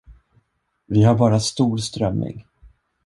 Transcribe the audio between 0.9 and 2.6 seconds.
har bara stor strömming.